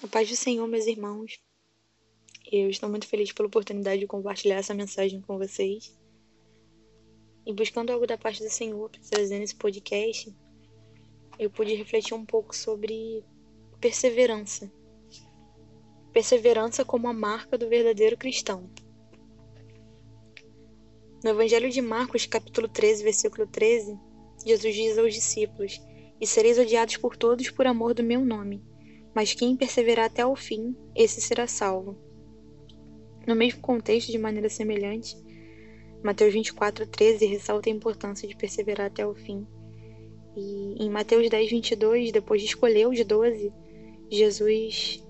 A 0.00 0.06
paz 0.06 0.28
do 0.28 0.36
Senhor, 0.36 0.64
meus 0.68 0.86
irmãos. 0.86 1.40
Eu 2.52 2.70
estou 2.70 2.88
muito 2.88 3.04
feliz 3.04 3.32
pela 3.32 3.48
oportunidade 3.48 3.98
de 3.98 4.06
compartilhar 4.06 4.54
essa 4.54 4.72
mensagem 4.72 5.20
com 5.20 5.36
vocês. 5.36 5.92
E 7.44 7.52
buscando 7.52 7.90
algo 7.90 8.06
da 8.06 8.16
parte 8.16 8.40
do 8.40 8.48
Senhor 8.48 8.88
para 8.88 9.00
trazer 9.00 9.40
nesse 9.40 9.56
podcast, 9.56 10.32
eu 11.36 11.50
pude 11.50 11.74
refletir 11.74 12.14
um 12.14 12.24
pouco 12.24 12.54
sobre 12.54 13.24
perseverança. 13.80 14.70
Perseverança 16.12 16.84
como 16.84 17.08
a 17.08 17.12
marca 17.12 17.58
do 17.58 17.68
verdadeiro 17.68 18.16
cristão. 18.16 18.70
No 21.24 21.30
Evangelho 21.30 21.70
de 21.70 21.82
Marcos, 21.82 22.24
capítulo 22.24 22.68
13, 22.68 23.02
versículo 23.02 23.48
13, 23.48 23.98
Jesus 24.46 24.74
diz 24.76 24.96
aos 24.96 25.12
discípulos: 25.12 25.82
E 26.20 26.26
sereis 26.26 26.56
odiados 26.56 26.96
por 26.98 27.16
todos 27.16 27.50
por 27.50 27.66
amor 27.66 27.94
do 27.94 28.04
meu 28.04 28.24
nome 28.24 28.62
mas 29.18 29.34
quem 29.34 29.56
perseverar 29.56 30.06
até 30.06 30.24
o 30.24 30.36
fim, 30.36 30.76
esse 30.94 31.20
será 31.20 31.48
salvo. 31.48 31.96
No 33.26 33.34
mesmo 33.34 33.60
contexto, 33.60 34.12
de 34.12 34.16
maneira 34.16 34.48
semelhante, 34.48 35.16
Mateus 36.04 36.32
24, 36.32 36.86
13 36.86 37.26
ressalta 37.26 37.68
a 37.68 37.72
importância 37.72 38.28
de 38.28 38.36
perseverar 38.36 38.86
até 38.86 39.04
o 39.04 39.16
fim. 39.16 39.44
E 40.36 40.84
em 40.84 40.88
Mateus 40.88 41.28
10, 41.28 41.50
22, 41.50 42.12
depois 42.12 42.40
de 42.40 42.46
escolher 42.46 42.86
os 42.86 43.04
doze, 43.04 43.52
Jesus 44.08 45.04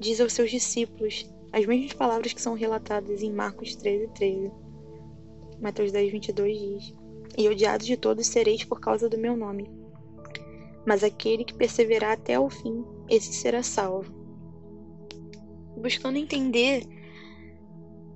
diz 0.00 0.18
aos 0.18 0.32
seus 0.32 0.50
discípulos 0.50 1.30
as 1.52 1.66
mesmas 1.66 1.92
palavras 1.92 2.32
que 2.32 2.40
são 2.40 2.54
relatadas 2.54 3.22
em 3.22 3.30
Marcos 3.30 3.76
13, 3.76 4.08
13. 4.14 4.50
Mateus 5.60 5.92
10, 5.92 6.12
22 6.12 6.58
diz: 6.58 6.94
E 7.36 7.46
odiados 7.46 7.86
de 7.86 7.98
todos 7.98 8.26
sereis 8.26 8.64
por 8.64 8.80
causa 8.80 9.06
do 9.06 9.18
meu 9.18 9.36
nome 9.36 9.82
mas 10.84 11.04
aquele 11.04 11.44
que 11.44 11.54
perseverar 11.54 12.12
até 12.12 12.38
o 12.38 12.50
fim, 12.50 12.84
esse 13.08 13.32
será 13.32 13.62
salvo. 13.62 14.12
Buscando 15.76 16.18
entender 16.18 16.86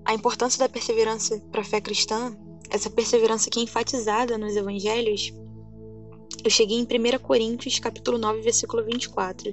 a 0.04 0.14
importância 0.14 0.58
da 0.58 0.68
perseverança 0.68 1.40
para 1.50 1.62
a 1.62 1.64
fé 1.64 1.80
cristã, 1.80 2.36
essa 2.70 2.90
perseverança 2.90 3.50
que 3.50 3.60
é 3.60 3.62
enfatizada 3.62 4.38
nos 4.38 4.56
evangelhos, 4.56 5.32
eu 6.44 6.50
cheguei 6.50 6.78
em 6.78 6.84
1 6.84 7.18
Coríntios, 7.18 7.78
capítulo 7.78 8.18
9, 8.18 8.40
versículo 8.40 8.84
24. 8.84 9.52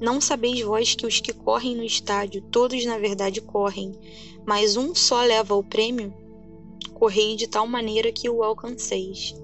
Não 0.00 0.20
sabeis 0.20 0.60
vós 0.60 0.94
que 0.94 1.06
os 1.06 1.20
que 1.20 1.32
correm 1.32 1.76
no 1.76 1.84
estádio, 1.84 2.42
todos 2.42 2.84
na 2.84 2.98
verdade 2.98 3.40
correm, 3.40 3.92
mas 4.46 4.76
um 4.76 4.94
só 4.94 5.22
leva 5.22 5.54
o 5.54 5.64
prêmio? 5.64 6.12
Correi 6.92 7.36
de 7.36 7.48
tal 7.48 7.66
maneira 7.66 8.12
que 8.12 8.28
o 8.28 8.42
alcanceis. 8.42 9.34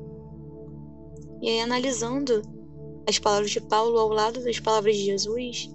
E 1.40 1.48
aí, 1.48 1.60
analisando 1.60 2.42
as 3.08 3.18
palavras 3.18 3.50
de 3.50 3.60
Paulo 3.60 3.98
ao 3.98 4.08
lado 4.08 4.42
das 4.42 4.58
palavras 4.58 4.96
de 4.96 5.04
Jesus, 5.04 5.70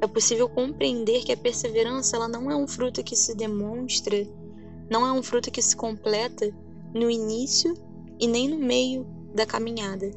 é 0.00 0.06
possível 0.06 0.48
compreender 0.48 1.24
que 1.24 1.32
a 1.32 1.36
perseverança 1.36 2.16
ela 2.16 2.28
não 2.28 2.50
é 2.50 2.56
um 2.56 2.66
fruto 2.66 3.02
que 3.02 3.16
se 3.16 3.34
demonstra, 3.34 4.26
não 4.90 5.06
é 5.06 5.12
um 5.12 5.22
fruto 5.22 5.50
que 5.50 5.60
se 5.60 5.76
completa 5.76 6.52
no 6.94 7.10
início 7.10 7.74
e 8.18 8.26
nem 8.26 8.48
no 8.48 8.58
meio 8.58 9.06
da 9.34 9.44
caminhada, 9.44 10.10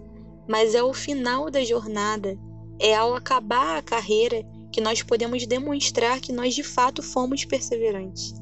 mas 0.48 0.76
é 0.76 0.84
o 0.84 0.94
final 0.94 1.50
da 1.50 1.64
jornada, 1.64 2.38
é 2.80 2.96
ao 2.96 3.16
acabar 3.16 3.78
a 3.78 3.82
carreira 3.82 4.44
que 4.72 4.82
nós 4.82 5.04
podemos 5.04 5.46
demonstrar 5.46 6.20
que 6.20 6.32
nós 6.32 6.56
de 6.56 6.64
fato 6.64 7.04
fomos 7.04 7.44
perseverantes. 7.44 8.34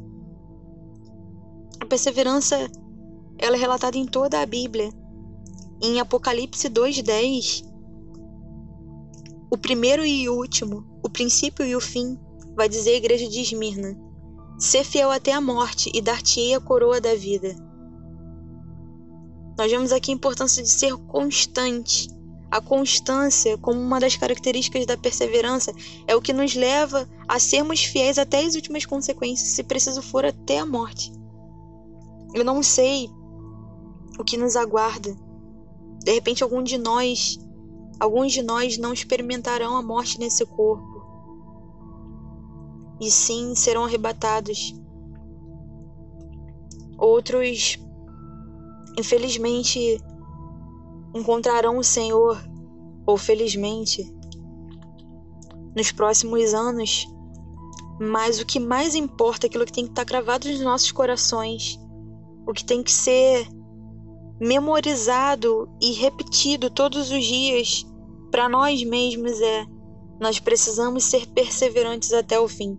A 1.80 1.86
perseverança 1.86 2.70
ela 3.38 3.56
é 3.56 3.60
relatada 3.60 3.98
em 3.98 4.06
toda 4.06 4.42
a 4.42 4.46
Bíblia. 4.46 4.92
Em 5.82 6.00
Apocalipse 6.00 6.68
2:10, 6.68 7.64
o 9.52 9.58
primeiro 9.58 10.06
e 10.06 10.30
o 10.30 10.36
último, 10.36 10.86
o 11.04 11.10
princípio 11.10 11.66
e 11.66 11.76
o 11.76 11.82
fim, 11.82 12.18
vai 12.56 12.70
dizer 12.70 12.92
a 12.92 12.98
igreja 12.98 13.28
de 13.28 13.42
Esmirna: 13.42 13.98
Ser 14.60 14.84
fiel 14.84 15.12
até 15.12 15.32
a 15.32 15.42
morte 15.42 15.90
e 15.94 16.02
dar-te-ei 16.02 16.54
a 16.54 16.60
coroa 16.60 17.02
da 17.02 17.16
vida. 17.16 17.56
Nós 19.58 19.72
vemos 19.72 19.92
aqui 19.92 20.12
a 20.12 20.16
importância 20.16 20.64
de 20.64 20.70
ser 20.70 20.96
constante. 21.08 22.10
A 22.52 22.60
constância, 22.60 23.58
como 23.60 23.80
uma 23.80 24.00
das 24.00 24.16
características 24.16 24.86
da 24.86 24.98
perseverança, 24.98 25.72
é 26.08 26.16
o 26.16 26.22
que 26.22 26.34
nos 26.34 26.56
leva 26.56 27.08
a 27.28 27.38
sermos 27.38 27.84
fiéis 27.84 28.18
até 28.18 28.44
as 28.44 28.56
últimas 28.56 28.86
consequências, 28.86 29.50
se 29.50 29.64
preciso 29.64 30.02
for 30.02 30.26
até 30.26 30.58
a 30.58 30.66
morte. 30.66 31.12
Eu 32.34 32.44
não 32.44 32.64
sei 32.64 33.10
o 34.18 34.24
que 34.24 34.38
nos 34.38 34.56
aguarda. 34.56 35.16
De 36.04 36.12
repente, 36.12 36.44
algum 36.44 36.64
de 36.64 36.78
nós 36.78 37.38
Alguns 38.00 38.32
de 38.32 38.42
nós 38.42 38.78
não 38.78 38.94
experimentarão 38.94 39.76
a 39.76 39.82
morte 39.82 40.20
nesse 40.20 40.46
corpo, 40.46 41.00
e 43.02 43.10
sim 43.12 43.54
serão 43.56 43.84
arrebatados. 43.84 44.74
Outros, 46.98 47.78
infelizmente, 48.98 50.02
encontrarão 51.14 51.78
o 51.78 51.84
Senhor, 51.84 52.42
ou 53.06 53.18
felizmente, 53.18 54.10
nos 55.76 55.92
próximos 55.92 56.54
anos. 56.54 57.08
Mas 58.00 58.40
o 58.40 58.46
que 58.46 58.60
mais 58.60 58.96
importa, 58.96 59.48
aquilo 59.48 59.66
que 59.66 59.74
tem 59.74 59.86
que 59.86 59.92
estar 59.92 60.06
gravado 60.06 60.48
nos 60.48 60.62
nossos 60.62 60.92
corações, 60.92 61.78
o 62.48 62.54
que 62.54 62.64
tem 62.64 62.82
que 62.82 62.92
ser 62.92 63.48
memorizado 64.40 65.70
e 65.82 65.92
repetido 65.92 66.70
todos 66.70 67.12
os 67.12 67.26
dias 67.26 67.86
para 68.32 68.48
nós 68.48 68.84
mesmos 68.84 69.42
é: 69.42 69.66
nós 70.20 70.40
precisamos 70.40 71.04
ser 71.04 71.28
perseverantes 71.28 72.14
até 72.14 72.40
o 72.40 72.48
fim. 72.48 72.78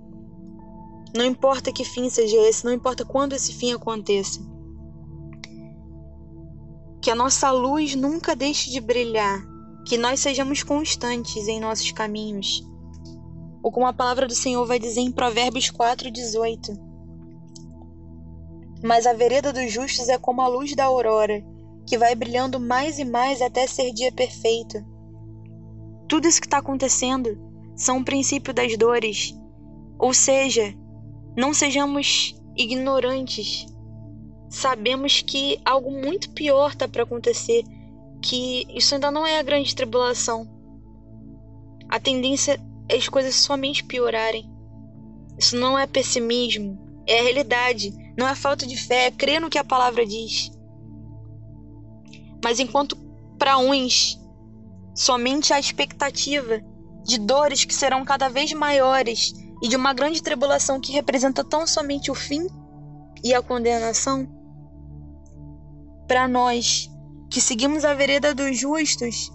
Não 1.14 1.24
importa 1.24 1.72
que 1.72 1.84
fim 1.84 2.08
seja 2.08 2.36
esse, 2.36 2.64
não 2.64 2.72
importa 2.72 3.04
quando 3.04 3.32
esse 3.32 3.52
fim 3.52 3.72
aconteça. 3.72 4.40
Que 7.02 7.10
a 7.10 7.14
nossa 7.14 7.50
luz 7.50 7.94
nunca 7.94 8.36
deixe 8.36 8.70
de 8.70 8.80
brilhar, 8.80 9.42
que 9.86 9.98
nós 9.98 10.20
sejamos 10.20 10.62
constantes 10.62 11.48
em 11.48 11.58
nossos 11.60 11.90
caminhos. 11.90 12.62
Ou 13.62 13.72
como 13.72 13.86
a 13.86 13.92
palavra 13.92 14.26
do 14.26 14.34
Senhor 14.34 14.64
vai 14.66 14.78
dizer 14.78 15.00
em 15.00 15.10
Provérbios 15.10 15.70
4:18. 15.70 16.89
Mas 18.82 19.06
a 19.06 19.12
vereda 19.12 19.52
dos 19.52 19.70
justos 19.70 20.08
é 20.08 20.18
como 20.18 20.40
a 20.40 20.48
luz 20.48 20.74
da 20.74 20.84
aurora, 20.84 21.44
que 21.86 21.98
vai 21.98 22.14
brilhando 22.14 22.58
mais 22.58 22.98
e 22.98 23.04
mais 23.04 23.42
até 23.42 23.66
ser 23.66 23.92
dia 23.92 24.12
perfeito. 24.12 24.84
Tudo 26.08 26.26
isso 26.26 26.40
que 26.40 26.46
está 26.46 26.58
acontecendo 26.58 27.38
são 27.76 27.98
o 27.98 28.04
princípio 28.04 28.52
das 28.52 28.76
dores. 28.76 29.34
Ou 29.98 30.14
seja, 30.14 30.74
não 31.36 31.52
sejamos 31.54 32.34
ignorantes. 32.56 33.66
Sabemos 34.48 35.22
que 35.22 35.60
algo 35.64 35.90
muito 35.90 36.30
pior 36.30 36.70
está 36.70 36.88
para 36.88 37.02
acontecer, 37.02 37.64
que 38.20 38.66
isso 38.74 38.94
ainda 38.94 39.10
não 39.10 39.26
é 39.26 39.38
a 39.38 39.42
grande 39.42 39.74
tribulação. 39.74 40.48
A 41.88 41.98
tendência 41.98 42.60
é 42.88 42.96
as 42.96 43.08
coisas 43.08 43.34
somente 43.34 43.84
piorarem. 43.84 44.50
Isso 45.38 45.56
não 45.56 45.78
é 45.78 45.86
pessimismo, 45.86 46.78
é 47.06 47.20
a 47.20 47.22
realidade, 47.22 47.92
não 48.16 48.28
é 48.28 48.34
falta 48.34 48.66
de 48.66 48.76
fé, 48.76 49.06
é 49.06 49.10
crer 49.10 49.40
no 49.40 49.50
que 49.50 49.58
a 49.58 49.64
palavra 49.64 50.04
diz. 50.06 50.50
Mas 52.42 52.58
enquanto 52.58 52.96
para 53.38 53.58
uns 53.58 54.18
somente 54.94 55.52
a 55.52 55.60
expectativa 55.60 56.60
de 57.04 57.18
dores 57.18 57.64
que 57.64 57.74
serão 57.74 58.04
cada 58.04 58.28
vez 58.28 58.52
maiores 58.52 59.32
e 59.62 59.68
de 59.68 59.76
uma 59.76 59.92
grande 59.92 60.22
tribulação 60.22 60.80
que 60.80 60.92
representa 60.92 61.44
tão 61.44 61.66
somente 61.66 62.10
o 62.10 62.14
fim 62.14 62.46
e 63.22 63.34
a 63.34 63.42
condenação? 63.42 64.28
Para 66.06 66.26
nós 66.26 66.90
que 67.30 67.40
seguimos 67.40 67.84
a 67.84 67.94
vereda 67.94 68.34
dos 68.34 68.58
justos, 68.58 69.30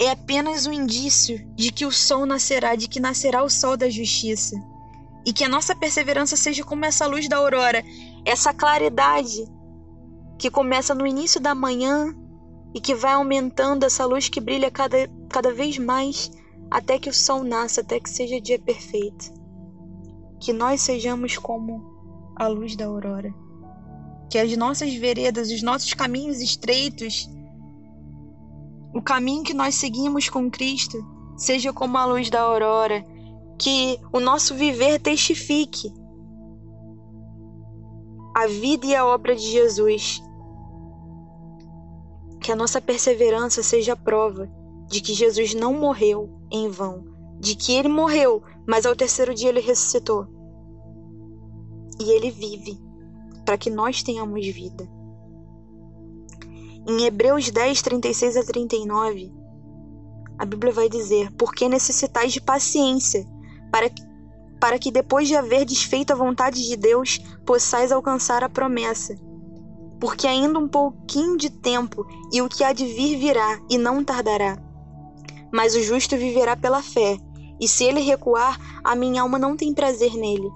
é 0.00 0.10
apenas 0.10 0.66
um 0.66 0.72
indício 0.72 1.46
de 1.54 1.70
que 1.70 1.86
o 1.86 1.92
sol 1.92 2.26
nascerá, 2.26 2.74
de 2.74 2.88
que 2.88 2.98
nascerá 2.98 3.44
o 3.44 3.50
sol 3.50 3.76
da 3.76 3.88
justiça. 3.88 4.56
E 5.24 5.32
que 5.32 5.44
a 5.44 5.48
nossa 5.48 5.74
perseverança 5.74 6.36
seja 6.36 6.64
como 6.64 6.84
essa 6.84 7.06
luz 7.06 7.28
da 7.28 7.36
aurora, 7.36 7.82
essa 8.24 8.52
claridade 8.52 9.44
que 10.38 10.50
começa 10.50 10.94
no 10.94 11.06
início 11.06 11.40
da 11.40 11.54
manhã 11.54 12.14
e 12.74 12.80
que 12.80 12.94
vai 12.94 13.12
aumentando 13.12 13.84
essa 13.84 14.04
luz 14.04 14.28
que 14.28 14.40
brilha 14.40 14.70
cada, 14.70 15.08
cada 15.28 15.52
vez 15.52 15.78
mais 15.78 16.30
até 16.70 16.98
que 16.98 17.10
o 17.10 17.12
sol 17.12 17.44
nasça, 17.44 17.82
até 17.82 18.00
que 18.00 18.08
seja 18.08 18.40
dia 18.40 18.58
perfeito. 18.58 19.32
Que 20.40 20.52
nós 20.52 20.80
sejamos 20.80 21.36
como 21.36 22.32
a 22.34 22.48
luz 22.48 22.74
da 22.74 22.86
aurora. 22.86 23.32
Que 24.30 24.38
as 24.38 24.56
nossas 24.56 24.94
veredas, 24.94 25.50
os 25.50 25.62
nossos 25.62 25.92
caminhos 25.92 26.40
estreitos, 26.40 27.28
o 28.94 29.02
caminho 29.02 29.44
que 29.44 29.54
nós 29.54 29.74
seguimos 29.74 30.28
com 30.28 30.50
Cristo, 30.50 30.96
seja 31.36 31.72
como 31.72 31.98
a 31.98 32.04
luz 32.06 32.30
da 32.30 32.40
aurora. 32.40 33.04
Que 33.62 34.00
o 34.12 34.18
nosso 34.18 34.54
viver 34.54 35.00
testifique 35.00 35.92
a 38.34 38.46
vida 38.46 38.86
e 38.86 38.96
a 38.96 39.06
obra 39.06 39.36
de 39.36 39.42
Jesus 39.42 40.22
que 42.42 42.50
a 42.50 42.56
nossa 42.56 42.80
perseverança 42.80 43.62
seja 43.62 43.94
prova 43.94 44.50
de 44.88 45.00
que 45.00 45.14
Jesus 45.14 45.54
não 45.54 45.72
morreu 45.72 46.28
em 46.50 46.68
vão, 46.68 47.04
de 47.38 47.54
que 47.54 47.72
ele 47.72 47.88
morreu, 47.88 48.42
mas 48.66 48.84
ao 48.84 48.96
terceiro 48.96 49.32
dia 49.32 49.48
ele 49.48 49.60
ressuscitou. 49.60 50.26
E 52.00 52.10
ele 52.10 52.30
vive 52.30 52.78
para 53.44 53.56
que 53.56 53.70
nós 53.70 54.02
tenhamos 54.02 54.44
vida. 54.44 54.88
Em 56.86 57.04
Hebreus 57.04 57.48
10, 57.48 57.80
36 57.80 58.36
a 58.36 58.44
39, 58.44 59.32
a 60.36 60.44
Bíblia 60.44 60.72
vai 60.72 60.88
dizer: 60.88 61.30
Porque 61.36 61.68
necessitais 61.68 62.32
de 62.32 62.40
paciência, 62.40 63.24
para 63.72 63.88
que, 63.88 64.02
para 64.60 64.78
que 64.78 64.92
depois 64.92 65.26
de 65.26 65.34
haver 65.34 65.64
desfeito 65.64 66.12
a 66.12 66.16
vontade 66.16 66.62
de 66.62 66.76
Deus, 66.76 67.18
possais 67.46 67.90
alcançar 67.90 68.44
a 68.44 68.48
promessa. 68.48 69.16
Porque 69.98 70.26
ainda 70.26 70.58
um 70.58 70.68
pouquinho 70.68 71.38
de 71.38 71.48
tempo, 71.48 72.06
e 72.30 72.42
o 72.42 72.48
que 72.48 72.62
há 72.62 72.72
de 72.72 72.84
vir 72.84 73.18
virá, 73.18 73.58
e 73.70 73.78
não 73.78 74.04
tardará. 74.04 74.58
Mas 75.50 75.74
o 75.74 75.82
justo 75.82 76.16
viverá 76.16 76.56
pela 76.56 76.82
fé, 76.82 77.16
e 77.58 77.66
se 77.66 77.84
ele 77.84 78.00
recuar, 78.00 78.58
a 78.84 78.94
minha 78.94 79.22
alma 79.22 79.38
não 79.38 79.56
tem 79.56 79.72
prazer 79.72 80.14
nele. 80.14 80.50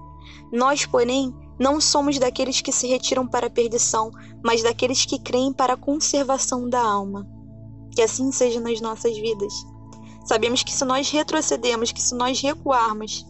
Nós, 0.51 0.85
porém, 0.85 1.33
não 1.59 1.81
somos 1.81 2.19
daqueles 2.19 2.61
que 2.61 2.71
se 2.71 2.87
retiram 2.87 3.25
para 3.25 3.47
a 3.47 3.49
perdição, 3.49 4.11
mas 4.43 4.61
daqueles 4.61 5.05
que 5.05 5.17
creem 5.17 5.51
para 5.51 5.73
a 5.73 5.77
conservação 5.77 6.69
da 6.69 6.81
alma. 6.81 7.27
Que 7.95 8.01
assim 8.01 8.31
seja 8.31 8.59
nas 8.59 8.79
nossas 8.79 9.17
vidas. 9.17 9.53
Sabemos 10.27 10.61
que 10.61 10.73
se 10.73 10.83
nós 10.83 11.09
retrocedermos, 11.09 11.93
que 11.93 12.01
se 12.01 12.13
nós 12.13 12.41
recuarmos, 12.41 13.25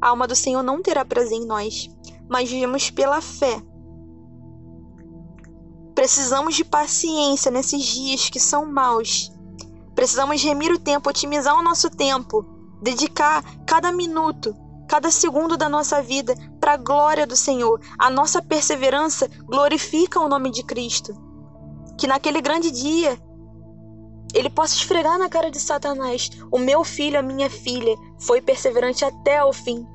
a 0.00 0.08
alma 0.08 0.26
do 0.26 0.34
Senhor 0.34 0.62
não 0.62 0.80
terá 0.80 1.04
prazer 1.04 1.36
em 1.36 1.44
nós, 1.46 1.90
mas 2.26 2.50
vivemos 2.50 2.90
pela 2.90 3.20
fé. 3.20 3.62
Precisamos 5.94 6.54
de 6.54 6.64
paciência 6.64 7.50
nesses 7.50 7.84
dias 7.84 8.30
que 8.30 8.40
são 8.40 8.64
maus. 8.64 9.30
Precisamos 9.94 10.42
remir 10.42 10.72
o 10.72 10.78
tempo, 10.78 11.10
otimizar 11.10 11.54
o 11.54 11.62
nosso 11.62 11.90
tempo, 11.90 12.46
dedicar 12.80 13.44
cada 13.66 13.92
minuto, 13.92 14.56
cada 14.88 15.10
segundo 15.10 15.54
da 15.54 15.68
nossa 15.68 16.02
vida 16.02 16.34
para 16.58 16.74
a 16.74 16.78
glória 16.78 17.26
do 17.26 17.36
Senhor. 17.36 17.78
A 17.98 18.08
nossa 18.08 18.40
perseverança 18.40 19.28
glorifica 19.44 20.18
o 20.18 20.28
nome 20.28 20.50
de 20.50 20.62
Cristo. 20.62 21.14
Que 21.98 22.06
naquele 22.06 22.40
grande 22.40 22.70
dia 22.70 23.18
ele 24.34 24.50
possa 24.50 24.74
esfregar 24.74 25.18
na 25.18 25.28
cara 25.28 25.50
de 25.50 25.60
Satanás: 25.60 26.30
O 26.50 26.58
meu 26.58 26.84
filho, 26.84 27.18
a 27.18 27.22
minha 27.22 27.48
filha, 27.48 27.94
foi 28.18 28.40
perseverante 28.40 29.04
até 29.04 29.42
o 29.42 29.52
fim. 29.52 29.86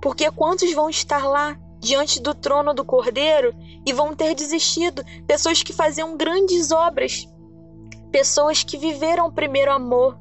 Porque 0.00 0.30
quantos 0.30 0.72
vão 0.72 0.88
estar 0.88 1.26
lá 1.26 1.58
diante 1.78 2.20
do 2.20 2.34
trono 2.34 2.74
do 2.74 2.84
Cordeiro 2.84 3.54
e 3.86 3.92
vão 3.92 4.14
ter 4.14 4.34
desistido? 4.34 5.04
Pessoas 5.26 5.62
que 5.62 5.72
faziam 5.72 6.16
grandes 6.16 6.70
obras, 6.70 7.28
pessoas 8.10 8.62
que 8.62 8.78
viveram 8.78 9.26
o 9.26 9.32
primeiro 9.32 9.72
amor. 9.72 10.18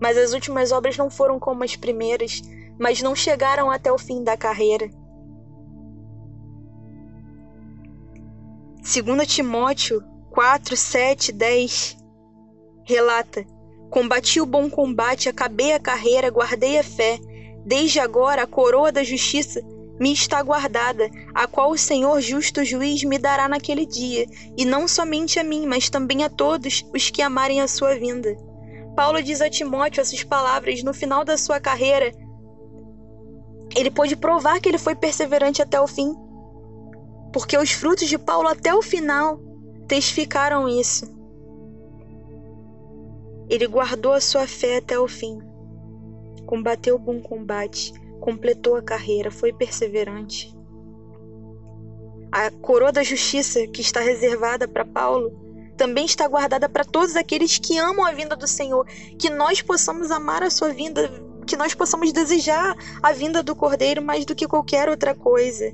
Mas 0.00 0.16
as 0.16 0.32
últimas 0.32 0.72
obras 0.72 0.96
não 0.96 1.10
foram 1.10 1.38
como 1.38 1.64
as 1.64 1.76
primeiras, 1.76 2.42
mas 2.78 3.02
não 3.02 3.14
chegaram 3.14 3.70
até 3.70 3.92
o 3.92 3.98
fim 3.98 4.22
da 4.22 4.36
carreira. 4.36 4.90
2 8.82 9.26
Timóteo 9.26 10.13
4, 10.34 10.76
7, 10.76 11.30
10 11.30 11.96
relata: 12.84 13.46
Combati 13.88 14.40
o 14.40 14.46
bom 14.46 14.68
combate, 14.68 15.28
acabei 15.28 15.72
a 15.72 15.78
carreira, 15.78 16.28
guardei 16.28 16.76
a 16.76 16.82
fé. 16.82 17.20
Desde 17.64 18.00
agora 18.00 18.42
a 18.42 18.46
coroa 18.46 18.90
da 18.90 19.04
justiça 19.04 19.60
me 20.00 20.12
está 20.12 20.42
guardada, 20.42 21.08
a 21.32 21.46
qual 21.46 21.70
o 21.70 21.78
Senhor 21.78 22.20
justo 22.20 22.64
juiz 22.64 23.04
me 23.04 23.16
dará 23.16 23.48
naquele 23.48 23.86
dia, 23.86 24.26
e 24.58 24.64
não 24.64 24.88
somente 24.88 25.38
a 25.38 25.44
mim, 25.44 25.66
mas 25.68 25.88
também 25.88 26.24
a 26.24 26.28
todos 26.28 26.84
os 26.92 27.10
que 27.10 27.22
amarem 27.22 27.60
a 27.60 27.68
sua 27.68 27.94
vinda. 27.94 28.36
Paulo 28.96 29.22
diz 29.22 29.40
a 29.40 29.48
Timóteo 29.48 30.00
essas 30.00 30.24
palavras 30.24 30.82
no 30.82 30.92
final 30.92 31.24
da 31.24 31.38
sua 31.38 31.60
carreira. 31.60 32.10
Ele 33.76 33.90
pôde 33.90 34.16
provar 34.16 34.60
que 34.60 34.68
ele 34.68 34.78
foi 34.78 34.96
perseverante 34.96 35.62
até 35.62 35.80
o 35.80 35.86
fim, 35.86 36.12
porque 37.32 37.56
os 37.56 37.70
frutos 37.70 38.08
de 38.08 38.18
Paulo 38.18 38.48
até 38.48 38.74
o 38.74 38.82
final 38.82 39.53
testificaram 39.86 40.68
isso. 40.68 41.12
Ele 43.48 43.66
guardou 43.66 44.12
a 44.12 44.20
sua 44.20 44.46
fé 44.46 44.78
até 44.78 44.98
o 44.98 45.06
fim, 45.06 45.38
combateu 46.46 46.96
o 46.96 46.98
bom 46.98 47.20
combate, 47.20 47.92
completou 48.20 48.76
a 48.76 48.82
carreira, 48.82 49.30
foi 49.30 49.52
perseverante. 49.52 50.54
A 52.32 52.50
coroa 52.50 52.90
da 52.90 53.02
justiça 53.02 53.66
que 53.66 53.80
está 53.80 54.00
reservada 54.00 54.66
para 54.66 54.84
Paulo 54.84 55.40
também 55.76 56.06
está 56.06 56.26
guardada 56.26 56.68
para 56.68 56.84
todos 56.84 57.16
aqueles 57.16 57.58
que 57.58 57.78
amam 57.78 58.04
a 58.04 58.12
vinda 58.12 58.34
do 58.34 58.46
Senhor, 58.46 58.86
que 59.18 59.28
nós 59.28 59.60
possamos 59.60 60.10
amar 60.10 60.42
a 60.42 60.50
sua 60.50 60.72
vinda, 60.72 61.10
que 61.46 61.56
nós 61.56 61.74
possamos 61.74 62.12
desejar 62.12 62.74
a 63.02 63.12
vinda 63.12 63.42
do 63.42 63.54
Cordeiro 63.54 64.00
mais 64.00 64.24
do 64.24 64.34
que 64.34 64.48
qualquer 64.48 64.88
outra 64.88 65.14
coisa 65.14 65.72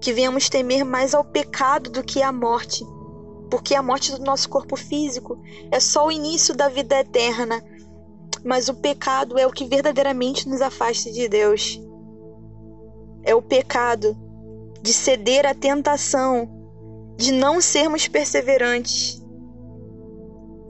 que 0.00 0.12
venhamos 0.12 0.48
temer 0.48 0.84
mais 0.84 1.14
ao 1.14 1.24
pecado 1.24 1.90
do 1.90 2.02
que 2.02 2.22
à 2.22 2.32
morte, 2.32 2.84
porque 3.50 3.74
a 3.74 3.82
morte 3.82 4.12
do 4.12 4.24
nosso 4.24 4.48
corpo 4.48 4.76
físico 4.76 5.38
é 5.70 5.78
só 5.78 6.06
o 6.06 6.12
início 6.12 6.56
da 6.56 6.68
vida 6.68 6.98
eterna, 6.98 7.62
mas 8.44 8.68
o 8.68 8.74
pecado 8.74 9.38
é 9.38 9.46
o 9.46 9.52
que 9.52 9.66
verdadeiramente 9.66 10.48
nos 10.48 10.62
afasta 10.62 11.10
de 11.10 11.28
Deus. 11.28 11.78
É 13.22 13.34
o 13.34 13.42
pecado 13.42 14.16
de 14.80 14.92
ceder 14.92 15.44
à 15.44 15.54
tentação, 15.54 16.48
de 17.18 17.32
não 17.32 17.60
sermos 17.60 18.08
perseverantes. 18.08 19.22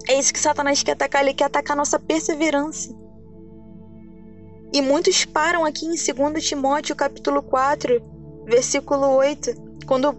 É 0.09 0.19
isso 0.19 0.33
que 0.33 0.41
Satanás 0.41 0.83
quer 0.83 0.93
atacar, 0.93 1.23
ele 1.23 1.35
quer 1.35 1.45
atacar 1.45 1.77
nossa 1.77 1.99
perseverança. 1.99 2.93
E 4.73 4.81
muitos 4.81 5.25
param 5.25 5.65
aqui 5.65 5.87
em 5.87 5.91
2 5.91 6.45
Timóteo 6.45 6.97
capítulo 6.97 7.43
4, 7.43 8.10
versículo 8.51 9.07
8, 9.15 9.85
quando 9.87 10.13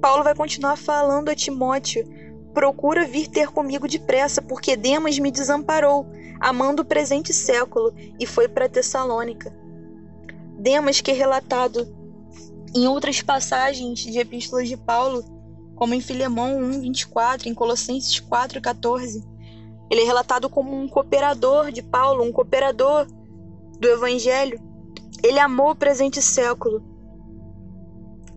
Paulo 0.00 0.22
vai 0.22 0.34
continuar 0.34 0.76
falando 0.76 1.28
a 1.28 1.34
Timóteo: 1.34 2.08
Procura 2.54 3.04
vir 3.04 3.26
ter 3.26 3.48
comigo 3.48 3.88
depressa, 3.88 4.40
porque 4.40 4.76
Demas 4.76 5.18
me 5.18 5.30
desamparou, 5.30 6.06
amando 6.40 6.82
o 6.82 6.84
presente 6.84 7.32
século, 7.32 7.92
e 8.18 8.24
foi 8.24 8.48
para 8.48 8.68
Tessalônica. 8.68 9.52
Demas, 10.56 11.00
que 11.00 11.10
é 11.10 11.14
relatado 11.14 11.92
em 12.74 12.86
outras 12.86 13.20
passagens 13.20 13.98
de 13.98 14.18
epístolas 14.18 14.68
de 14.68 14.76
Paulo, 14.76 15.24
como 15.74 15.94
em 15.94 16.00
Filemão 16.00 16.56
1:24, 16.60 17.48
em 17.48 17.54
Colossenses 17.54 18.20
4:14, 18.20 19.20
ele 19.90 20.02
é 20.02 20.04
relatado 20.04 20.48
como 20.48 20.80
um 20.80 20.88
cooperador 20.88 21.72
de 21.72 21.82
Paulo, 21.82 22.22
um 22.22 22.32
cooperador 22.32 23.06
do 23.80 23.88
evangelho. 23.88 24.60
Ele 25.24 25.40
amou 25.40 25.70
o 25.70 25.76
presente 25.76 26.22
século 26.22 26.93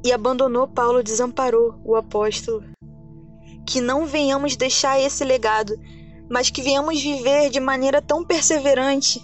e 0.07 0.13
abandonou 0.13 0.65
Paulo, 0.65 1.03
desamparou 1.03 1.75
o 1.83 1.93
apóstolo. 1.93 2.63
Que 3.65 3.81
não 3.81 4.05
venhamos 4.05 4.55
deixar 4.55 4.97
esse 4.97 5.21
legado, 5.25 5.77
mas 6.29 6.49
que 6.49 6.61
venhamos 6.61 7.01
viver 7.01 7.49
de 7.49 7.59
maneira 7.59 8.01
tão 8.01 8.23
perseverante 8.23 9.21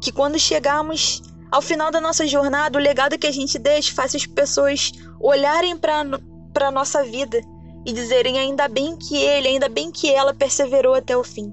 que 0.00 0.10
quando 0.10 0.38
chegarmos 0.38 1.22
ao 1.50 1.60
final 1.60 1.90
da 1.90 2.00
nossa 2.00 2.26
jornada, 2.26 2.78
o 2.78 2.82
legado 2.82 3.18
que 3.18 3.26
a 3.26 3.30
gente 3.30 3.58
deixa 3.58 3.94
faça 3.94 4.16
as 4.16 4.24
pessoas 4.24 4.92
olharem 5.20 5.76
para 5.76 6.00
a 6.00 6.70
nossa 6.70 7.04
vida 7.04 7.38
e 7.84 7.92
dizerem 7.92 8.38
ainda 8.38 8.66
bem 8.68 8.96
que 8.96 9.18
ele, 9.18 9.48
ainda 9.48 9.68
bem 9.68 9.90
que 9.90 10.10
ela 10.10 10.32
perseverou 10.32 10.94
até 10.94 11.14
o 11.14 11.22
fim. 11.22 11.52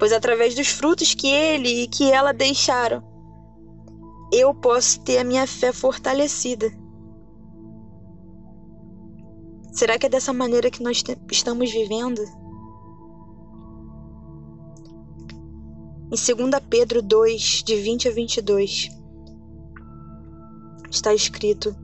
Pois 0.00 0.12
através 0.12 0.56
dos 0.56 0.66
frutos 0.66 1.14
que 1.14 1.28
ele 1.28 1.84
e 1.84 1.86
que 1.86 2.10
ela 2.10 2.32
deixaram, 2.32 3.04
eu 4.32 4.52
posso 4.52 5.00
ter 5.02 5.18
a 5.18 5.24
minha 5.24 5.46
fé 5.46 5.72
fortalecida 5.72 6.82
Será 9.74 9.98
que 9.98 10.06
é 10.06 10.08
dessa 10.08 10.32
maneira 10.32 10.70
que 10.70 10.84
nós 10.84 11.02
estamos 11.32 11.72
vivendo? 11.72 12.22
Em 16.12 16.36
2 16.36 16.62
Pedro 16.70 17.02
2, 17.02 17.64
de 17.64 17.74
20 17.74 18.08
a 18.08 18.12
22, 18.12 18.88
está 20.88 21.12
escrito: 21.12 21.74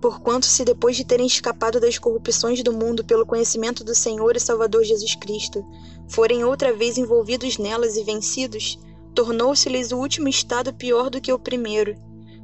Porquanto, 0.00 0.46
se 0.46 0.64
depois 0.64 0.96
de 0.96 1.04
terem 1.04 1.26
escapado 1.26 1.80
das 1.80 1.98
corrupções 1.98 2.62
do 2.62 2.72
mundo 2.72 3.04
pelo 3.04 3.26
conhecimento 3.26 3.82
do 3.82 3.92
Senhor 3.92 4.36
e 4.36 4.40
Salvador 4.40 4.84
Jesus 4.84 5.16
Cristo, 5.16 5.64
forem 6.08 6.44
outra 6.44 6.72
vez 6.72 6.96
envolvidos 6.96 7.58
nelas 7.58 7.96
e 7.96 8.04
vencidos, 8.04 8.78
tornou-se-lhes 9.16 9.90
o 9.90 9.98
último 9.98 10.28
estado 10.28 10.72
pior 10.72 11.10
do 11.10 11.20
que 11.20 11.32
o 11.32 11.40
primeiro 11.40 11.96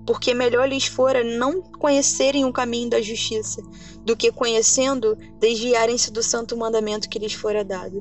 porque 0.08 0.32
melhor 0.32 0.66
lhes 0.66 0.86
fora 0.86 1.22
não 1.22 1.60
conhecerem 1.60 2.46
o 2.46 2.52
caminho 2.52 2.88
da 2.88 2.98
justiça, 2.98 3.60
do 4.06 4.16
que 4.16 4.32
conhecendo, 4.32 5.14
desviarem-se 5.38 6.10
do 6.10 6.22
santo 6.22 6.56
mandamento 6.56 7.10
que 7.10 7.18
lhes 7.18 7.34
fora 7.34 7.62
dado. 7.62 8.00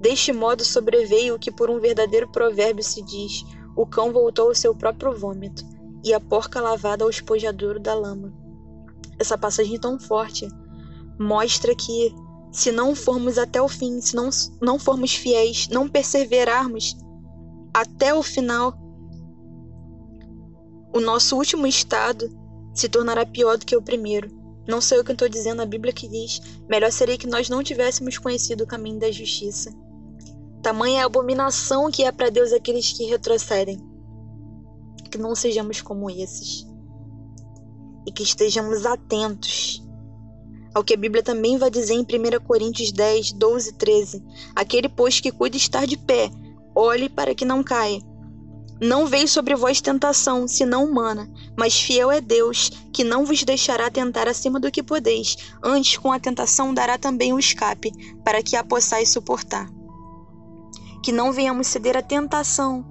Deste 0.00 0.32
modo 0.32 0.64
sobreveio 0.64 1.34
o 1.34 1.38
que 1.38 1.52
por 1.52 1.68
um 1.68 1.78
verdadeiro 1.78 2.32
provérbio 2.32 2.82
se 2.82 3.02
diz: 3.02 3.44
o 3.76 3.84
cão 3.84 4.10
voltou 4.10 4.48
ao 4.48 4.54
seu 4.54 4.74
próprio 4.74 5.12
vômito, 5.12 5.66
e 6.02 6.14
a 6.14 6.18
porca 6.18 6.62
lavada 6.62 7.04
ao 7.04 7.10
espojadouro 7.10 7.78
da 7.78 7.92
lama. 7.92 8.32
Essa 9.18 9.36
passagem 9.36 9.78
tão 9.78 10.00
forte 10.00 10.48
mostra 11.20 11.74
que 11.74 12.14
se 12.52 12.72
não 12.72 12.94
formos 12.94 13.36
até 13.36 13.60
o 13.60 13.68
fim, 13.68 14.00
se 14.00 14.16
não, 14.16 14.30
não 14.62 14.78
formos 14.78 15.14
fiéis, 15.14 15.68
não 15.68 15.90
perseverarmos 15.90 16.96
até 17.74 18.14
o 18.14 18.22
final, 18.22 18.72
o 20.94 21.00
nosso 21.00 21.36
último 21.36 21.66
estado 21.66 22.30
se 22.72 22.88
tornará 22.88 23.26
pior 23.26 23.58
do 23.58 23.66
que 23.66 23.76
o 23.76 23.82
primeiro. 23.82 24.30
Não 24.66 24.80
sou 24.80 24.96
eu 24.96 25.04
que 25.04 25.10
estou 25.10 25.28
dizendo, 25.28 25.60
a 25.60 25.66
Bíblia 25.66 25.92
que 25.92 26.08
diz: 26.08 26.40
melhor 26.68 26.92
seria 26.92 27.18
que 27.18 27.26
nós 27.26 27.48
não 27.48 27.64
tivéssemos 27.64 28.16
conhecido 28.16 28.62
o 28.62 28.66
caminho 28.66 29.00
da 29.00 29.10
justiça. 29.10 29.72
Tamanha 30.62 31.00
é 31.00 31.02
a 31.02 31.06
abominação 31.06 31.90
que 31.90 32.04
é 32.04 32.12
para 32.12 32.30
Deus 32.30 32.52
aqueles 32.52 32.92
que 32.92 33.04
retrocedem. 33.04 33.78
Que 35.10 35.18
não 35.18 35.34
sejamos 35.34 35.82
como 35.82 36.08
esses. 36.08 36.64
E 38.06 38.12
que 38.12 38.22
estejamos 38.22 38.86
atentos 38.86 39.82
ao 40.74 40.82
que 40.82 40.94
a 40.94 40.96
Bíblia 40.96 41.22
também 41.22 41.58
vai 41.58 41.70
dizer 41.70 41.94
em 41.94 42.00
1 42.00 42.44
Coríntios 42.44 42.90
10, 42.90 43.32
12 43.32 43.70
e 43.70 43.72
13. 43.74 44.24
Aquele, 44.56 44.88
pois, 44.88 45.20
que 45.20 45.30
cuida 45.30 45.56
estar 45.56 45.86
de 45.86 45.96
pé, 45.96 46.30
olhe 46.74 47.08
para 47.08 47.34
que 47.34 47.44
não 47.44 47.62
caia. 47.62 48.00
Não 48.84 49.06
veio 49.06 49.26
sobre 49.26 49.54
vós 49.54 49.80
tentação, 49.80 50.46
senão 50.46 50.84
humana, 50.84 51.26
mas 51.56 51.80
fiel 51.80 52.12
é 52.12 52.20
Deus, 52.20 52.68
que 52.92 53.02
não 53.02 53.24
vos 53.24 53.42
deixará 53.42 53.90
tentar 53.90 54.28
acima 54.28 54.60
do 54.60 54.70
que 54.70 54.82
podeis, 54.82 55.38
antes 55.62 55.96
com 55.96 56.12
a 56.12 56.20
tentação 56.20 56.74
dará 56.74 56.98
também 56.98 57.32
o 57.32 57.38
escape, 57.38 57.90
para 58.22 58.42
que 58.42 58.54
a 58.56 58.62
possais 58.62 59.08
suportar. 59.08 59.70
Que 61.02 61.10
não 61.10 61.32
venhamos 61.32 61.66
ceder 61.66 61.96
à 61.96 62.02
tentação 62.02 62.84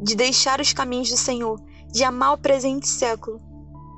de 0.00 0.14
deixar 0.14 0.60
os 0.60 0.72
caminhos 0.72 1.10
do 1.10 1.16
Senhor, 1.16 1.60
de 1.92 2.04
amar 2.04 2.34
o 2.34 2.38
presente 2.38 2.86
século. 2.86 3.40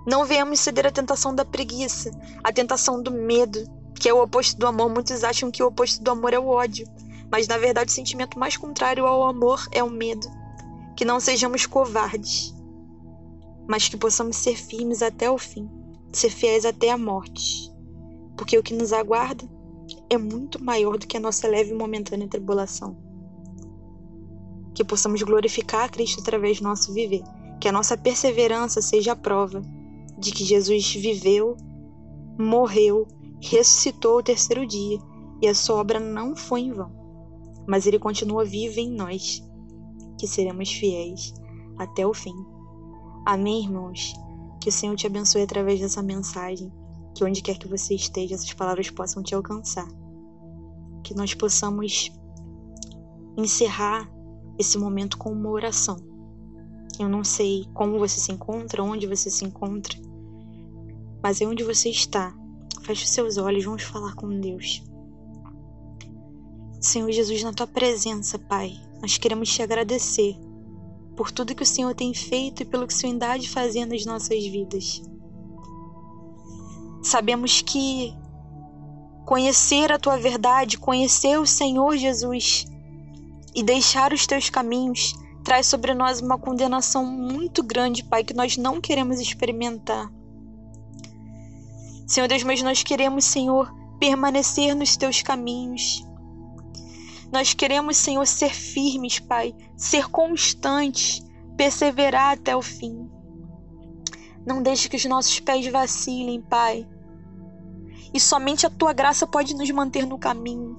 Não 0.06 0.24
venhamos 0.24 0.60
ceder 0.60 0.86
à 0.86 0.90
tentação 0.90 1.34
da 1.34 1.44
preguiça, 1.44 2.10
à 2.42 2.50
tentação 2.50 3.02
do 3.02 3.10
medo, 3.10 3.62
que 4.00 4.08
é 4.08 4.14
o 4.14 4.22
oposto 4.22 4.58
do 4.58 4.66
amor. 4.66 4.88
Muitos 4.88 5.24
acham 5.24 5.50
que 5.50 5.62
o 5.62 5.66
oposto 5.66 6.02
do 6.02 6.10
amor 6.10 6.32
é 6.32 6.38
o 6.38 6.46
ódio. 6.46 6.88
Mas 7.32 7.48
na 7.48 7.56
verdade, 7.56 7.90
o 7.90 7.94
sentimento 7.94 8.38
mais 8.38 8.58
contrário 8.58 9.06
ao 9.06 9.26
amor 9.26 9.66
é 9.72 9.82
o 9.82 9.88
medo. 9.88 10.28
Que 10.94 11.02
não 11.02 11.18
sejamos 11.18 11.64
covardes, 11.64 12.54
mas 13.66 13.88
que 13.88 13.96
possamos 13.96 14.36
ser 14.36 14.54
firmes 14.54 15.00
até 15.00 15.30
o 15.30 15.38
fim, 15.38 15.66
ser 16.12 16.28
fiéis 16.28 16.66
até 16.66 16.90
a 16.90 16.98
morte. 16.98 17.72
Porque 18.36 18.58
o 18.58 18.62
que 18.62 18.74
nos 18.74 18.92
aguarda 18.92 19.48
é 20.10 20.18
muito 20.18 20.62
maior 20.62 20.98
do 20.98 21.06
que 21.06 21.16
a 21.16 21.20
nossa 21.20 21.48
leve 21.48 21.70
e 21.70 21.74
momentânea 21.74 22.28
tribulação. 22.28 22.98
Que 24.74 24.84
possamos 24.84 25.22
glorificar 25.22 25.84
a 25.84 25.88
Cristo 25.88 26.20
através 26.20 26.58
do 26.58 26.64
nosso 26.64 26.92
viver, 26.92 27.22
que 27.58 27.68
a 27.68 27.72
nossa 27.72 27.96
perseverança 27.96 28.82
seja 28.82 29.12
a 29.12 29.16
prova 29.16 29.62
de 30.18 30.32
que 30.32 30.44
Jesus 30.44 30.94
viveu, 30.94 31.56
morreu, 32.38 33.08
ressuscitou 33.40 34.18
o 34.18 34.22
terceiro 34.22 34.66
dia 34.66 34.98
e 35.40 35.48
a 35.48 35.54
sua 35.54 35.76
obra 35.76 35.98
não 35.98 36.36
foi 36.36 36.60
em 36.60 36.72
vão 36.72 37.01
mas 37.66 37.86
ele 37.86 37.98
continua 37.98 38.44
vivo 38.44 38.80
em 38.80 38.90
nós, 38.90 39.42
que 40.18 40.26
seremos 40.26 40.70
fiéis 40.72 41.34
até 41.78 42.06
o 42.06 42.14
fim. 42.14 42.34
Amém, 43.26 43.64
irmãos? 43.64 44.14
Que 44.60 44.68
o 44.68 44.72
Senhor 44.72 44.96
te 44.96 45.06
abençoe 45.06 45.42
através 45.42 45.80
dessa 45.80 46.02
mensagem, 46.02 46.72
que 47.14 47.24
onde 47.24 47.42
quer 47.42 47.58
que 47.58 47.68
você 47.68 47.94
esteja, 47.94 48.34
essas 48.34 48.52
palavras 48.52 48.90
possam 48.90 49.22
te 49.22 49.34
alcançar. 49.34 49.88
Que 51.02 51.14
nós 51.14 51.34
possamos 51.34 52.12
encerrar 53.36 54.10
esse 54.58 54.78
momento 54.78 55.18
com 55.18 55.30
uma 55.32 55.50
oração. 55.50 55.96
Eu 56.98 57.08
não 57.08 57.24
sei 57.24 57.66
como 57.72 57.98
você 57.98 58.20
se 58.20 58.30
encontra, 58.30 58.82
onde 58.82 59.06
você 59.06 59.30
se 59.30 59.44
encontra, 59.44 59.98
mas 61.22 61.40
é 61.40 61.46
onde 61.46 61.64
você 61.64 61.88
está. 61.88 62.34
Feche 62.82 63.04
os 63.04 63.10
seus 63.10 63.38
olhos, 63.38 63.64
vamos 63.64 63.82
falar 63.82 64.14
com 64.14 64.40
Deus. 64.40 64.82
Senhor 66.82 67.12
Jesus, 67.12 67.44
na 67.44 67.52
tua 67.52 67.66
presença, 67.66 68.36
Pai, 68.40 68.76
nós 69.00 69.16
queremos 69.16 69.48
te 69.48 69.62
agradecer 69.62 70.36
por 71.16 71.30
tudo 71.30 71.54
que 71.54 71.62
o 71.62 71.66
Senhor 71.66 71.94
tem 71.94 72.12
feito 72.12 72.62
e 72.62 72.64
pelo 72.64 72.88
que 72.88 72.92
o 72.92 72.96
Senhor 72.96 73.12
ainda 73.12 73.38
de 73.38 73.48
fazer 73.48 73.86
nas 73.86 74.04
nossas 74.04 74.44
vidas. 74.44 75.00
Sabemos 77.00 77.62
que 77.62 78.12
conhecer 79.24 79.92
a 79.92 79.98
tua 79.98 80.16
verdade, 80.16 80.76
conhecer 80.76 81.38
o 81.38 81.46
Senhor 81.46 81.96
Jesus 81.96 82.64
e 83.54 83.62
deixar 83.62 84.12
os 84.12 84.26
teus 84.26 84.50
caminhos 84.50 85.14
traz 85.44 85.68
sobre 85.68 85.94
nós 85.94 86.20
uma 86.20 86.36
condenação 86.36 87.06
muito 87.06 87.62
grande, 87.62 88.02
Pai, 88.02 88.24
que 88.24 88.34
nós 88.34 88.56
não 88.56 88.80
queremos 88.80 89.20
experimentar. 89.20 90.12
Senhor 92.08 92.26
Deus, 92.26 92.42
mas 92.42 92.60
nós 92.60 92.82
queremos, 92.82 93.24
Senhor, 93.24 93.72
permanecer 94.00 94.74
nos 94.74 94.96
teus 94.96 95.22
caminhos 95.22 96.04
nós 97.32 97.54
queremos, 97.54 97.96
Senhor, 97.96 98.26
ser 98.26 98.54
firmes, 98.54 99.18
Pai, 99.18 99.54
ser 99.74 100.10
constantes, 100.10 101.24
perseverar 101.56 102.34
até 102.34 102.54
o 102.54 102.60
fim. 102.60 103.10
Não 104.46 104.62
deixe 104.62 104.86
que 104.86 104.96
os 104.96 105.04
nossos 105.06 105.40
pés 105.40 105.66
vacilem, 105.66 106.42
Pai. 106.42 106.86
E 108.12 108.20
somente 108.20 108.66
a 108.66 108.70
tua 108.70 108.92
graça 108.92 109.26
pode 109.26 109.54
nos 109.54 109.70
manter 109.70 110.06
no 110.06 110.18
caminho. 110.18 110.78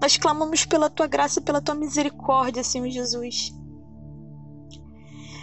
Nós 0.00 0.16
clamamos 0.16 0.64
pela 0.64 0.88
tua 0.88 1.08
graça 1.08 1.40
e 1.40 1.42
pela 1.42 1.60
tua 1.60 1.74
misericórdia, 1.74 2.62
Senhor 2.62 2.88
Jesus. 2.88 3.52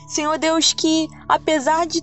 Senhor 0.08 0.38
Deus, 0.38 0.72
que 0.72 1.08
apesar 1.28 1.86
de 1.86 2.02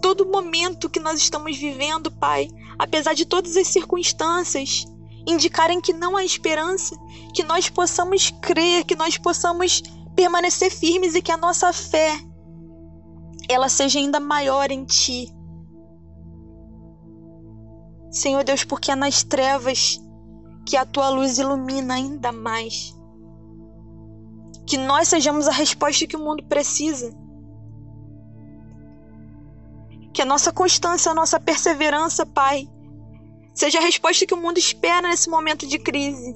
todo 0.00 0.26
momento 0.26 0.90
que 0.90 0.98
nós 0.98 1.20
estamos 1.20 1.56
vivendo, 1.56 2.10
Pai, 2.10 2.48
apesar 2.76 3.14
de 3.14 3.24
todas 3.24 3.56
as 3.56 3.68
circunstâncias, 3.68 4.84
indicarem 5.28 5.80
que 5.80 5.92
não 5.92 6.16
há 6.16 6.24
esperança, 6.24 6.96
que 7.34 7.44
nós 7.44 7.68
possamos 7.68 8.30
crer, 8.40 8.84
que 8.84 8.96
nós 8.96 9.18
possamos 9.18 9.82
permanecer 10.16 10.70
firmes 10.70 11.14
e 11.14 11.22
que 11.22 11.30
a 11.30 11.36
nossa 11.36 11.72
fé 11.72 12.18
ela 13.48 13.68
seja 13.68 13.98
ainda 13.98 14.18
maior 14.18 14.70
em 14.70 14.84
ti. 14.84 15.32
Senhor 18.10 18.42
Deus, 18.42 18.64
porque 18.64 18.90
é 18.90 18.96
nas 18.96 19.22
trevas 19.22 20.00
que 20.66 20.76
a 20.76 20.84
tua 20.84 21.10
luz 21.10 21.38
ilumina 21.38 21.94
ainda 21.94 22.32
mais. 22.32 22.96
Que 24.66 24.76
nós 24.76 25.08
sejamos 25.08 25.46
a 25.46 25.52
resposta 25.52 26.06
que 26.06 26.16
o 26.16 26.24
mundo 26.24 26.42
precisa. 26.44 27.14
Que 30.12 30.22
a 30.22 30.26
nossa 30.26 30.52
constância, 30.52 31.12
a 31.12 31.14
nossa 31.14 31.38
perseverança, 31.38 32.26
Pai, 32.26 32.68
seja 33.58 33.80
a 33.80 33.82
resposta 33.82 34.24
que 34.24 34.34
o 34.34 34.36
mundo 34.36 34.56
espera 34.56 35.08
nesse 35.08 35.28
momento 35.28 35.66
de 35.66 35.80
crise. 35.80 36.32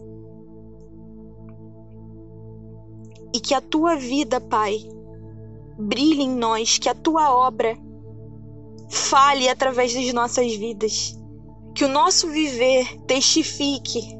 E 3.33 3.39
que 3.39 3.55
a 3.55 3.61
tua 3.61 3.95
vida, 3.95 4.41
Pai, 4.41 4.77
brilhe 5.79 6.23
em 6.23 6.31
nós, 6.31 6.79
que 6.79 6.89
a 6.89 6.95
tua 6.97 7.33
obra 7.33 7.79
fale 8.91 9.49
através 9.49 9.95
das 9.95 10.13
nossas 10.13 10.53
vidas, 10.57 11.17
que 11.77 11.85
o 11.85 11.89
nosso 11.89 12.29
viver 12.29 13.01
testifique 13.07 14.19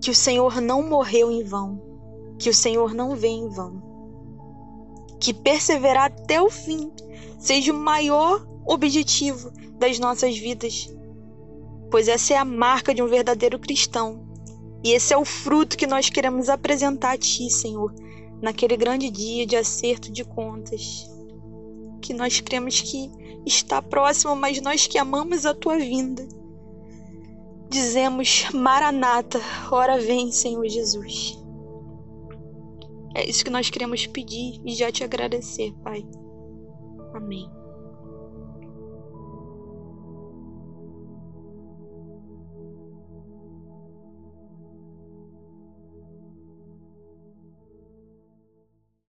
que 0.00 0.10
o 0.10 0.14
Senhor 0.14 0.62
não 0.62 0.82
morreu 0.82 1.30
em 1.30 1.44
vão, 1.44 1.78
que 2.38 2.48
o 2.48 2.54
Senhor 2.54 2.94
não 2.94 3.14
vem 3.14 3.40
em 3.40 3.48
vão, 3.50 3.82
que 5.20 5.34
perseverar 5.34 6.06
até 6.06 6.40
o 6.40 6.48
fim 6.48 6.90
seja 7.38 7.70
o 7.70 7.76
maior 7.76 8.46
objetivo 8.66 9.52
das 9.78 9.98
nossas 9.98 10.36
vidas, 10.36 10.94
pois 11.90 12.08
essa 12.08 12.34
é 12.34 12.36
a 12.36 12.44
marca 12.44 12.94
de 12.94 13.02
um 13.02 13.08
verdadeiro 13.08 13.58
cristão. 13.58 14.26
E 14.82 14.92
esse 14.92 15.14
é 15.14 15.16
o 15.16 15.24
fruto 15.24 15.76
que 15.76 15.86
nós 15.86 16.10
queremos 16.10 16.48
apresentar 16.48 17.12
a 17.12 17.18
Ti, 17.18 17.50
Senhor, 17.50 17.94
naquele 18.42 18.76
grande 18.76 19.10
dia 19.10 19.46
de 19.46 19.56
acerto 19.56 20.12
de 20.12 20.24
contas. 20.24 21.08
Que 22.02 22.12
nós 22.12 22.40
cremos 22.40 22.80
que 22.80 23.10
está 23.46 23.80
próximo, 23.80 24.36
mas 24.36 24.60
nós 24.60 24.86
que 24.86 24.98
amamos 24.98 25.46
a 25.46 25.54
Tua 25.54 25.78
vinda, 25.78 26.26
dizemos: 27.70 28.46
Maranata, 28.52 29.40
ora 29.70 29.98
vem, 29.98 30.30
Senhor 30.30 30.66
Jesus. 30.68 31.38
É 33.14 33.24
isso 33.24 33.44
que 33.44 33.50
nós 33.50 33.70
queremos 33.70 34.06
pedir 34.06 34.60
e 34.64 34.74
já 34.74 34.90
te 34.90 35.04
agradecer, 35.04 35.72
Pai. 35.82 36.04
Amém. 37.14 37.48